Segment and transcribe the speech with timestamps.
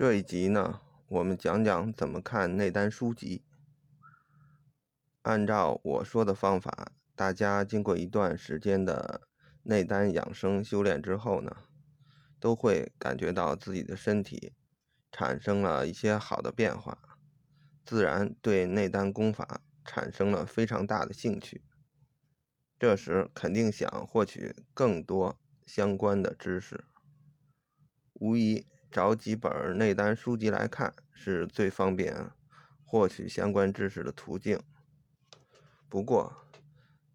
[0.00, 3.44] 这一集呢，我们讲讲怎么看内丹书籍。
[5.20, 9.28] 按照我说的方法，大家经过一段时间的
[9.64, 11.54] 内丹养生修炼之后呢，
[12.38, 14.54] 都会感觉到自己的身体
[15.12, 16.96] 产生了一些好的变化，
[17.84, 21.62] 自然对内丹功法产生了非常大的兴趣。
[22.78, 26.86] 这时肯定想获取更多相关的知识，
[28.14, 28.66] 无疑。
[28.90, 32.30] 找几本内丹书籍来看是最方便
[32.84, 34.60] 获取相关知识的途径。
[35.88, 36.44] 不过，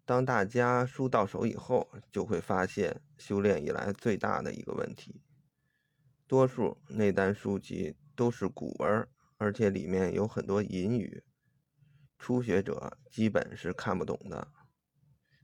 [0.04, 5.20] 当大家书到手以后，就会发现修炼以来最大的一个问题：
[6.26, 9.06] 多数内丹书籍都是古文，
[9.36, 11.22] 而且里面有很多隐语，
[12.18, 14.48] 初学者基本是看不懂的。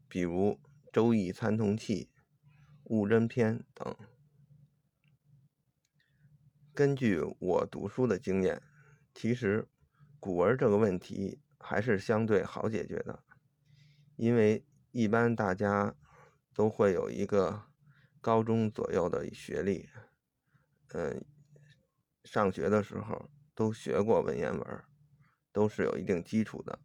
[0.09, 0.53] 比如
[0.93, 2.05] 《周易参同契》
[2.85, 3.95] 《物真篇》等。
[6.75, 8.63] 根据我读书的经验，
[9.13, 9.69] 其实
[10.19, 13.23] 古文这个问题还是相对好解决的，
[14.17, 15.95] 因为一般大家
[16.55, 17.65] 都会有一个
[18.23, 19.87] 高中左右的学历，
[20.95, 21.23] 嗯，
[22.25, 24.85] 上学的时候都学过文言文，
[25.53, 26.79] 都是有一定基础的。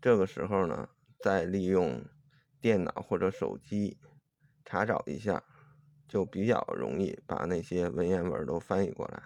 [0.00, 2.02] 这个时候呢，再利用
[2.62, 3.98] 电脑或者手机
[4.64, 5.44] 查找一下。
[6.08, 9.22] 就比较容易把那些文言文都翻译过来，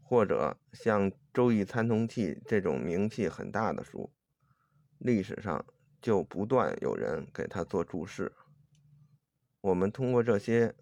[0.00, 4.12] 或者像《周易参同契》这种名气很大的书，
[4.98, 5.66] 历史上
[6.00, 8.32] 就不断有人给他做注释。
[9.60, 10.74] 我们通过这些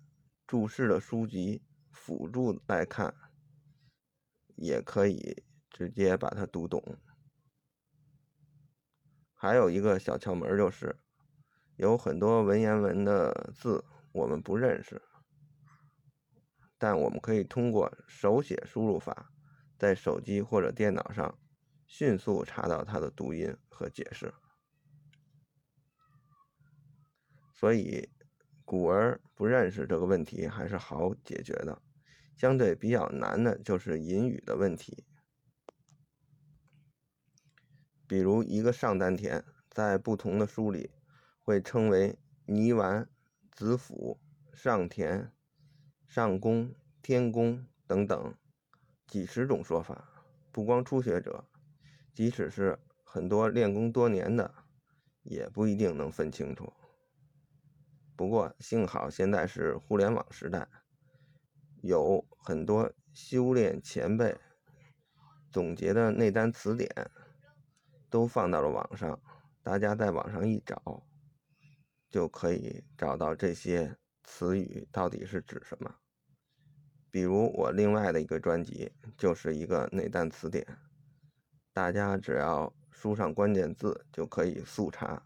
[0.46, 3.14] 注释的书籍辅助来看，
[4.56, 6.98] 也可以直接把它读懂。
[9.32, 10.96] 还有一个小窍门就是。
[11.76, 15.00] 有很多文言文的字我们不认识，
[16.78, 19.32] 但我们可以通过手写输入法，
[19.78, 21.38] 在手机或者电脑上
[21.86, 24.32] 迅速查到它的读音和解释。
[27.54, 28.10] 所以，
[28.64, 31.80] 古文不认识这个问题还是好解决的。
[32.36, 35.04] 相对比较难的就是隐语的问题，
[38.08, 40.90] 比如一个上丹田，在不同的书里。
[41.42, 43.08] 会称为泥丸、
[43.50, 44.20] 子府、
[44.52, 45.32] 上田、
[46.06, 48.34] 上宫、天宫等等
[49.06, 50.08] 几十种说法。
[50.52, 51.48] 不光初学者，
[52.14, 54.54] 即使是很多练功多年的，
[55.22, 56.72] 也不一定能分清楚。
[58.14, 60.68] 不过幸好现在是互联网时代，
[61.82, 64.38] 有很多修炼前辈
[65.50, 67.10] 总结的内丹词典
[68.08, 69.20] 都放到了网上，
[69.62, 71.02] 大家在网上一找。
[72.12, 75.96] 就可以找到这些词语到底是指什么。
[77.10, 80.66] 比如我另外的一个专辑就是一个内丹词典，
[81.72, 85.22] 大家只要输上关键字就可以速查。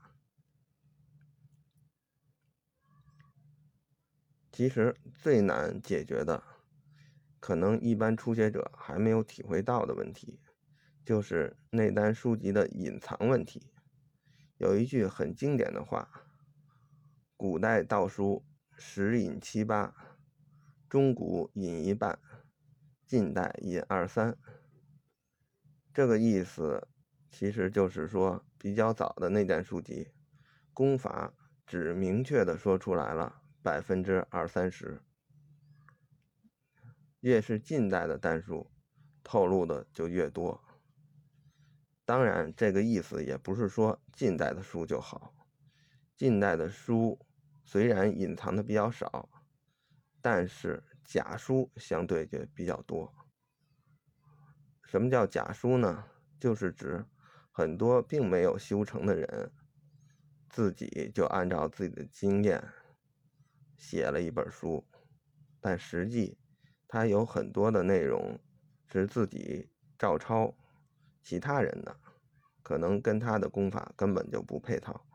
[4.52, 6.42] 其实最难解决的，
[7.40, 10.40] 可能一般初学者还没有体会到的问题，
[11.04, 13.72] 就是内丹书籍的隐藏问题。
[14.58, 16.22] 有一句很经典的话。
[17.38, 18.46] 古代道书
[18.78, 19.94] 十引七八，
[20.88, 22.18] 中古引一半，
[23.04, 24.38] 近代引二三。
[25.92, 26.88] 这个意思
[27.30, 30.08] 其实就是说，比较早的那段书籍，
[30.72, 31.34] 功法
[31.66, 35.02] 只明确的说出来了百分之二三十。
[37.20, 38.70] 越是近代的单书，
[39.22, 40.64] 透露的就越多。
[42.06, 45.34] 当然，这个意思也不是说近代的书就好，
[46.16, 47.18] 近代的书。
[47.66, 49.28] 虽然隐藏的比较少，
[50.22, 53.12] 但是假书相对就比较多。
[54.84, 56.04] 什么叫假书呢？
[56.38, 57.04] 就是指
[57.50, 59.50] 很多并没有修成的人，
[60.48, 62.62] 自己就按照自己的经验
[63.76, 64.86] 写了一本书，
[65.60, 66.38] 但实际
[66.86, 68.38] 他有很多的内容
[68.86, 70.54] 是自己照抄
[71.22, 71.98] 其他人的，
[72.62, 75.05] 可能跟他的功法根本就不配套。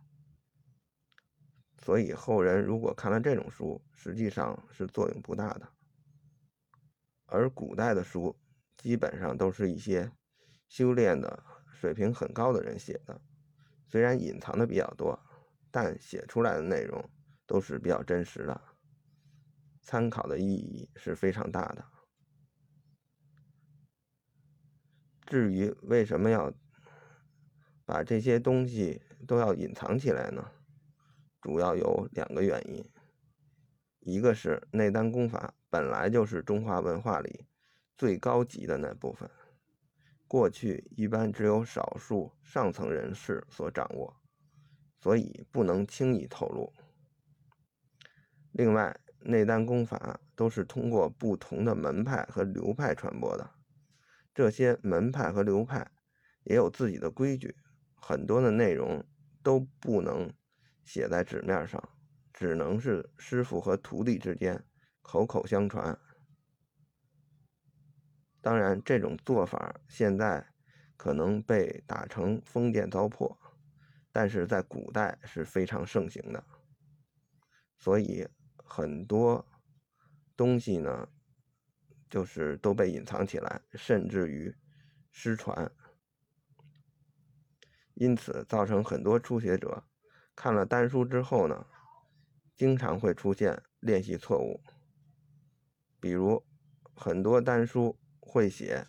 [1.83, 5.67] 所以后人如果看了这种书，实际上是作用不大的。
[7.25, 8.37] 而古代的书，
[8.77, 10.11] 基本上都是一些
[10.67, 13.19] 修炼的水平很高的人写的，
[13.87, 15.19] 虽然隐藏的比较多，
[15.71, 17.09] 但写出来的内容
[17.45, 18.61] 都是比较真实的，
[19.81, 21.85] 参考的意义是非常大的。
[25.25, 26.53] 至于为什么要
[27.85, 30.51] 把这些东西都要隐藏起来呢？
[31.41, 32.85] 主要有两个原因。
[33.99, 37.45] 一个是内丹功法本来就是中华文化里
[37.97, 39.29] 最高级的那部分，
[40.27, 44.15] 过去一般只有少数上层人士所掌握，
[44.99, 46.73] 所以不能轻易透露。
[48.51, 53.51] 另外，内丹功法都是通过不同的门派和流派传播的，
[54.33, 55.91] 这些门派和流派
[56.43, 57.55] 也有自己的规矩，
[57.93, 59.05] 很多的内容
[59.43, 60.33] 都不能
[60.83, 61.81] 写在纸面上。
[62.33, 64.65] 只能是师傅和徒弟之间
[65.01, 65.99] 口口相传。
[68.41, 70.53] 当然，这种做法现在
[70.97, 73.37] 可能被打成封建糟粕，
[74.11, 76.43] 但是在古代是非常盛行的。
[77.77, 79.45] 所以很多
[80.35, 81.07] 东西呢，
[82.09, 84.55] 就是都被隐藏起来，甚至于
[85.11, 85.71] 失传。
[87.93, 89.83] 因此，造成很多初学者
[90.35, 91.65] 看了丹书之后呢。
[92.57, 94.61] 经常会出现练习错误，
[95.99, 96.45] 比如
[96.93, 98.85] 很多丹书会写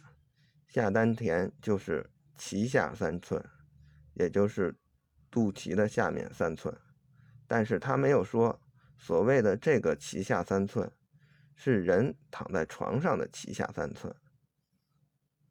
[0.69, 3.43] 下丹田就是脐下三寸，
[4.13, 4.77] 也就是
[5.31, 6.77] 肚脐的下面三寸，
[7.47, 8.61] 但是他没有说
[8.99, 10.93] 所谓的这个脐下三寸
[11.57, 14.15] 是人躺在床上的脐下三寸，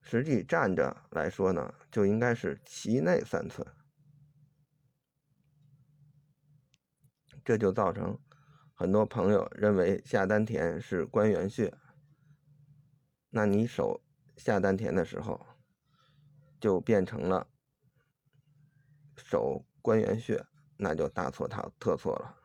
[0.04, 3.66] 实际站着来说呢，就应该是脐内三寸。
[7.44, 8.20] 这就造成
[8.74, 11.74] 很多朋友认为下丹田是关元穴，
[13.30, 14.02] 那你手
[14.38, 15.46] 下丹田的时候，
[16.60, 17.48] 就变成了
[19.16, 20.46] 手关元穴，
[20.78, 22.38] 那就大错特特错了。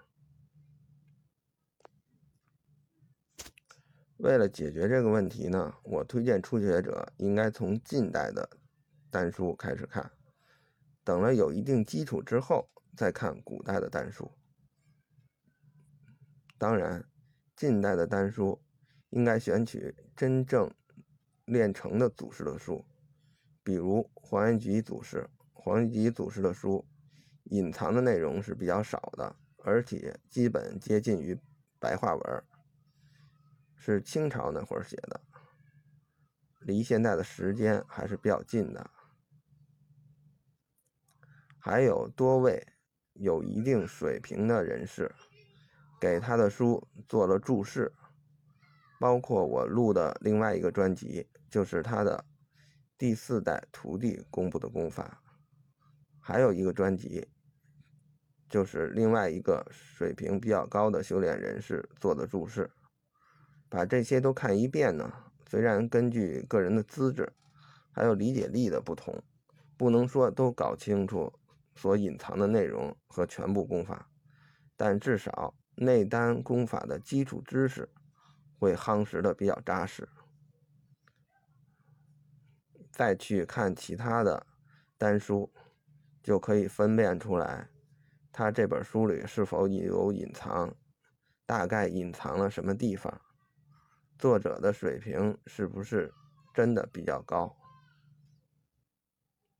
[4.19, 8.49] 为了解决这个问题呢，我推荐初学者应该从近代的
[9.11, 10.11] 丹书开始看，
[11.05, 14.31] 等了有一定基础之后再看古代的丹书。
[16.59, 17.05] 当然，
[17.55, 18.63] 近代的丹书
[19.11, 20.73] 应该选取真正
[21.45, 22.85] 练成的祖师的书，
[23.63, 25.29] 比如黄元吉祖师。
[25.53, 26.87] 黄元吉祖师的书
[27.45, 31.37] 隐藏的内容是比较少的，而且基本接近于
[31.81, 32.45] 白话文，
[33.75, 35.21] 是清朝那会儿写的，
[36.61, 38.91] 离现在的时间还是比较近的。
[41.59, 42.65] 还有多位
[43.15, 45.13] 有一定水平的人士。
[45.99, 47.91] 给他的书做了注释，
[49.01, 52.25] 包括我录的另外一个专辑，就是他的
[52.99, 55.23] 第四代徒弟公布的功法，
[56.21, 57.27] 还有一个专辑，
[58.49, 62.71] 就是另外一个水平比较高的修炼人士做的注释。
[63.69, 65.13] 把这些都看一遍呢，
[65.49, 67.33] 虽然根据个人的资质
[67.91, 69.23] 还有理解力的不同，
[69.77, 71.33] 不能说都搞清楚
[71.75, 74.09] 所隐藏的内容和全部功法，
[74.77, 75.55] 但至少。
[75.77, 77.89] 内丹功法的基础知识
[78.59, 80.09] 会夯实的比较扎实，
[82.91, 84.47] 再去看其他的
[84.97, 85.53] 丹书，
[86.23, 87.69] 就可以分辨出来，
[88.33, 90.75] 他这本书里是否有隐藏，
[91.45, 93.21] 大概隐藏了什么地方，
[94.19, 96.11] 作者的水平是不是
[96.55, 97.55] 真的比较高。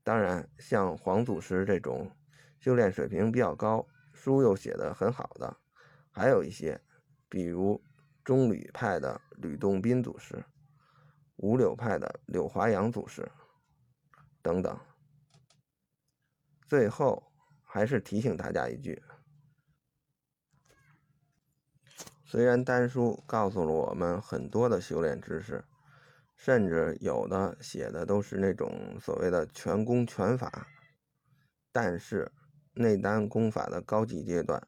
[0.03, 2.09] 当然，像黄祖师这种
[2.59, 5.57] 修炼水平比较高，书又写的很好的。
[6.17, 6.81] 还有一些，
[7.29, 7.79] 比如
[8.23, 10.43] 中吕派的吕洞宾祖师、
[11.35, 13.31] 五柳派的柳华阳祖师
[14.41, 14.79] 等等。
[16.65, 17.31] 最后，
[17.61, 19.03] 还是提醒大家一句：
[22.25, 25.63] 虽然丹书告诉了我们很多的修炼知识，
[26.35, 30.65] 甚至有的写的都是那种所谓的全功全法，
[31.71, 32.31] 但是
[32.73, 34.67] 内丹功法的高级阶段。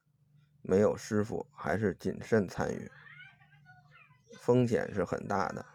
[0.69, 2.91] 没有师傅，还是谨慎参与，
[4.37, 5.65] 风险是很大的。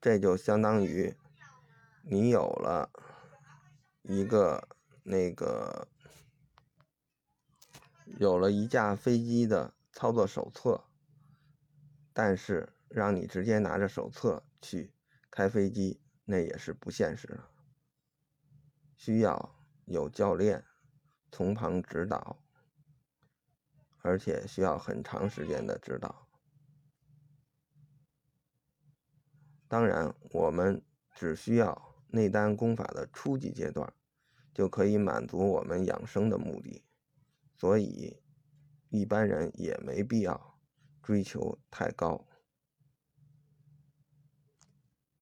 [0.00, 1.16] 这就相当于
[2.02, 2.90] 你有了
[4.02, 4.66] 一个
[5.04, 5.86] 那个
[8.18, 10.82] 有了一架飞机的操作手册，
[12.12, 14.92] 但是让你直接拿着手册去
[15.30, 17.44] 开飞机，那也是不现实的，
[18.96, 20.64] 需要有教练
[21.30, 22.42] 从旁指导。
[24.06, 26.28] 而且需要很长时间的指导。
[29.66, 33.92] 当然，我们只需要内丹功法的初级阶段，
[34.54, 36.84] 就可以满足我们养生的目的。
[37.52, 38.22] 所以，
[38.90, 40.60] 一般人也没必要
[41.02, 42.28] 追求太高。